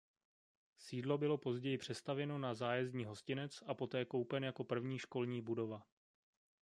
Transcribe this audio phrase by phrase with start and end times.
[0.77, 5.83] Sídlo bylo později přestavěno na zájezdní hostinec a poté koupen jako první školní budova.